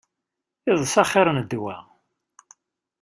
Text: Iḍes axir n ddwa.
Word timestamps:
Iḍes 0.71 0.93
axir 1.01 1.27
n 1.31 1.39
ddwa. 1.43 1.75